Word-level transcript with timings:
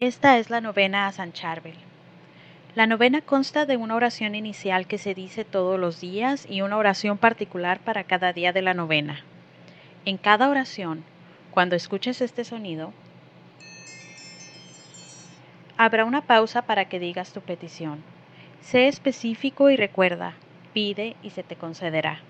Esta 0.00 0.38
es 0.38 0.48
la 0.48 0.60
novena 0.60 1.08
a 1.08 1.12
San 1.12 1.32
Charbel. 1.32 1.74
La 2.76 2.86
novena 2.86 3.20
consta 3.20 3.66
de 3.66 3.76
una 3.76 3.96
oración 3.96 4.36
inicial 4.36 4.86
que 4.86 4.96
se 4.96 5.12
dice 5.12 5.44
todos 5.44 5.76
los 5.76 6.00
días 6.00 6.46
y 6.48 6.60
una 6.60 6.76
oración 6.76 7.18
particular 7.18 7.80
para 7.80 8.04
cada 8.04 8.32
día 8.32 8.52
de 8.52 8.62
la 8.62 8.74
novena. 8.74 9.24
En 10.04 10.16
cada 10.16 10.50
oración, 10.50 11.02
cuando 11.50 11.74
escuches 11.74 12.20
este 12.20 12.44
sonido, 12.44 12.92
habrá 15.76 16.04
una 16.04 16.20
pausa 16.20 16.62
para 16.62 16.84
que 16.84 17.00
digas 17.00 17.32
tu 17.32 17.40
petición. 17.40 18.04
Sé 18.60 18.86
específico 18.86 19.68
y 19.68 19.74
recuerda, 19.74 20.34
pide 20.72 21.16
y 21.24 21.30
se 21.30 21.42
te 21.42 21.56
concederá. 21.56 22.20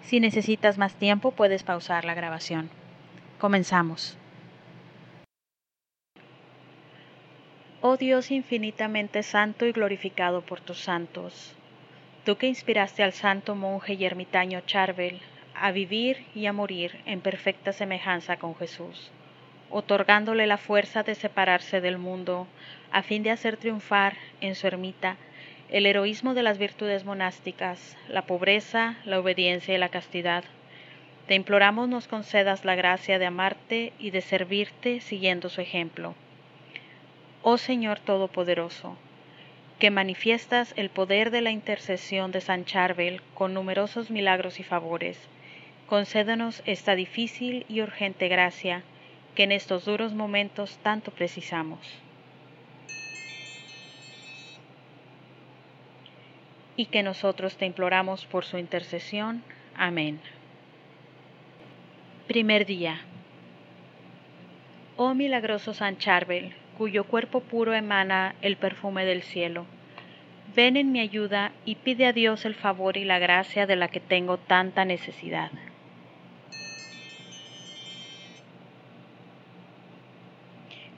Si 0.00 0.20
necesitas 0.20 0.78
más 0.78 0.94
tiempo, 0.94 1.32
puedes 1.32 1.64
pausar 1.64 2.06
la 2.06 2.14
grabación. 2.14 2.70
Comenzamos. 3.38 4.16
Oh 7.82 7.96
Dios 7.96 8.30
infinitamente 8.30 9.22
santo 9.22 9.64
y 9.64 9.72
glorificado 9.72 10.42
por 10.42 10.60
tus 10.60 10.80
santos, 10.80 11.54
tú 12.26 12.36
que 12.36 12.46
inspiraste 12.46 13.02
al 13.02 13.14
santo 13.14 13.54
monje 13.54 13.94
y 13.94 14.04
ermitaño 14.04 14.60
Charbel 14.66 15.18
a 15.54 15.72
vivir 15.72 16.26
y 16.34 16.44
a 16.44 16.52
morir 16.52 17.00
en 17.06 17.22
perfecta 17.22 17.72
semejanza 17.72 18.36
con 18.36 18.54
Jesús, 18.54 19.10
otorgándole 19.70 20.46
la 20.46 20.58
fuerza 20.58 21.04
de 21.04 21.14
separarse 21.14 21.80
del 21.80 21.96
mundo 21.96 22.46
a 22.92 23.02
fin 23.02 23.22
de 23.22 23.30
hacer 23.30 23.56
triunfar 23.56 24.14
en 24.42 24.56
su 24.56 24.66
ermita 24.66 25.16
el 25.70 25.86
heroísmo 25.86 26.34
de 26.34 26.42
las 26.42 26.58
virtudes 26.58 27.06
monásticas, 27.06 27.96
la 28.10 28.26
pobreza, 28.26 28.96
la 29.06 29.18
obediencia 29.20 29.74
y 29.74 29.78
la 29.78 29.88
castidad. 29.88 30.44
Te 31.26 31.34
imploramos 31.34 31.88
nos 31.88 32.08
concedas 32.08 32.66
la 32.66 32.74
gracia 32.74 33.18
de 33.18 33.24
amarte 33.24 33.94
y 33.98 34.10
de 34.10 34.20
servirte 34.20 35.00
siguiendo 35.00 35.48
su 35.48 35.62
ejemplo 35.62 36.14
oh 37.42 37.58
Señor 37.58 37.98
Todopoderoso, 38.00 38.96
que 39.78 39.90
manifiestas 39.90 40.74
el 40.76 40.90
poder 40.90 41.30
de 41.30 41.40
la 41.40 41.50
intercesión 41.50 42.32
de 42.32 42.40
San 42.40 42.64
Charbel 42.64 43.22
con 43.34 43.54
numerosos 43.54 44.10
milagros 44.10 44.60
y 44.60 44.62
favores, 44.62 45.18
concédanos 45.86 46.62
esta 46.66 46.94
difícil 46.94 47.64
y 47.68 47.80
urgente 47.80 48.28
gracia 48.28 48.82
que 49.34 49.44
en 49.44 49.52
estos 49.52 49.86
duros 49.86 50.12
momentos 50.12 50.78
tanto 50.82 51.10
precisamos. 51.12 51.78
Y 56.76 56.86
que 56.86 57.02
nosotros 57.02 57.56
te 57.56 57.66
imploramos 57.66 58.24
por 58.26 58.44
su 58.44 58.58
intercesión. 58.58 59.42
Amén. 59.76 60.20
Primer 62.26 62.64
día. 62.64 63.00
Oh 64.96 65.14
milagroso 65.14 65.74
San 65.74 65.98
Charbel, 65.98 66.54
cuyo 66.80 67.04
cuerpo 67.04 67.40
puro 67.40 67.74
emana 67.74 68.34
el 68.40 68.56
perfume 68.56 69.04
del 69.04 69.20
cielo. 69.20 69.66
Ven 70.56 70.78
en 70.78 70.92
mi 70.92 71.00
ayuda 71.00 71.52
y 71.66 71.74
pide 71.74 72.06
a 72.06 72.14
Dios 72.14 72.46
el 72.46 72.54
favor 72.54 72.96
y 72.96 73.04
la 73.04 73.18
gracia 73.18 73.66
de 73.66 73.76
la 73.76 73.88
que 73.88 74.00
tengo 74.00 74.38
tanta 74.38 74.86
necesidad. 74.86 75.50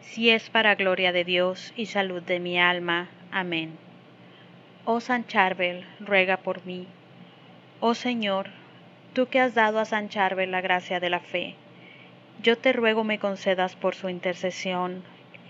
Si 0.03 0.31
es 0.31 0.51
para 0.51 0.77
gloria 0.77 1.11
de 1.11 1.25
Dios 1.25 1.73
y 1.75 1.87
salud 1.87 2.23
de 2.23 2.39
mi 2.39 2.61
alma. 2.61 3.09
Amén. 3.33 3.73
Oh 4.85 5.01
San 5.01 5.27
Charbel, 5.27 5.85
ruega 5.99 6.37
por 6.37 6.65
mí. 6.65 6.87
Oh 7.81 7.95
Señor, 7.95 8.51
tú 9.15 9.27
que 9.27 9.41
has 9.41 9.55
dado 9.55 9.81
a 9.81 9.85
San 9.85 10.09
Charbel 10.09 10.53
la 10.53 10.61
gracia 10.61 11.01
de 11.01 11.11
la 11.11 11.19
fe, 11.19 11.57
yo 12.41 12.57
te 12.57 12.73
ruego 12.73 13.03
me 13.03 13.19
concedas 13.19 13.75
por 13.75 13.97
su 13.97 14.09
intercesión 14.09 15.03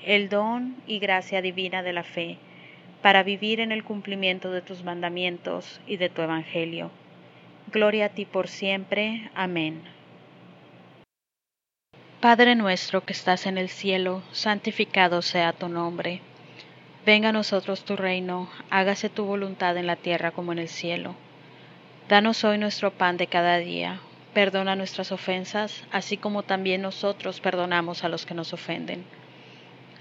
el 0.05 0.29
don 0.29 0.77
y 0.87 0.99
gracia 0.99 1.43
divina 1.43 1.83
de 1.83 1.93
la 1.93 2.03
fe, 2.03 2.39
para 3.03 3.23
vivir 3.23 3.61
en 3.61 3.73
el 3.73 3.85
cumplimiento 3.85 4.51
de 4.51 4.63
tus 4.63 4.83
mandamientos 4.83 5.81
y 5.87 5.97
de 5.97 6.09
tu 6.09 6.23
Evangelio. 6.23 6.91
Gloria 7.73 8.07
a 8.07 8.09
ti 8.09 8.25
por 8.25 8.49
siempre. 8.49 9.31
Amén. 9.35 9.83
Padre 12.21 12.55
nuestro 12.55 13.05
que 13.05 13.13
estás 13.13 13.47
en 13.47 13.59
el 13.59 13.69
cielo, 13.69 14.23
santificado 14.33 15.23
sea 15.23 15.53
tu 15.53 15.69
nombre. 15.69 16.21
Venga 17.05 17.31
a 17.31 17.33
nosotros 17.33 17.85
tu 17.85 17.97
reino, 17.97 18.49
hágase 18.71 19.09
tu 19.09 19.25
voluntad 19.25 19.77
en 19.77 19.89
la 19.89 19.97
tierra 19.97 20.31
como 20.31 20.53
en 20.53 20.61
el 20.61 20.69
cielo. 20.69 21.17
Danos 22.09 22.45
hoy 22.45 22.59
nuestro 22.59 22.93
pan 22.93 23.17
de 23.17 23.27
cada 23.27 23.59
día. 23.59 24.01
Perdona 24.35 24.77
nuestras 24.77 25.13
ofensas, 25.13 25.85
así 25.91 26.17
como 26.17 26.43
también 26.43 26.83
nosotros 26.83 27.41
perdonamos 27.41 28.05
a 28.05 28.09
los 28.09 28.25
que 28.25 28.35
nos 28.35 28.53
ofenden 28.53 29.05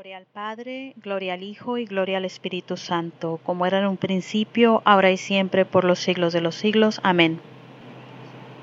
Gloria 0.00 0.16
al 0.16 0.24
Padre, 0.24 0.94
gloria 0.96 1.34
al 1.34 1.42
Hijo 1.42 1.76
y 1.76 1.84
gloria 1.84 2.16
al 2.16 2.24
Espíritu 2.24 2.78
Santo, 2.78 3.38
como 3.44 3.66
era 3.66 3.80
en 3.80 3.86
un 3.86 3.98
principio, 3.98 4.80
ahora 4.86 5.10
y 5.10 5.18
siempre, 5.18 5.66
por 5.66 5.84
los 5.84 5.98
siglos 5.98 6.32
de 6.32 6.40
los 6.40 6.54
siglos. 6.54 7.00
Amén. 7.02 7.38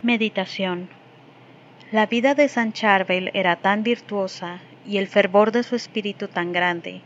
Meditación. 0.01 0.89
La 1.91 2.07
vida 2.07 2.33
de 2.33 2.47
San 2.47 2.73
Charbel 2.73 3.29
era 3.35 3.55
tan 3.57 3.83
virtuosa 3.83 4.61
y 4.83 4.97
el 4.97 5.05
fervor 5.05 5.51
de 5.51 5.61
su 5.61 5.75
espíritu 5.75 6.27
tan 6.27 6.53
grande, 6.53 7.01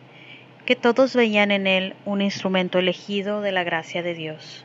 que 0.65 0.77
todos 0.77 1.13
veían 1.13 1.51
en 1.51 1.67
él 1.67 1.93
un 2.05 2.21
instrumento 2.21 2.79
elegido 2.79 3.41
de 3.41 3.51
la 3.51 3.65
gracia 3.65 4.01
de 4.01 4.13
Dios. 4.13 4.63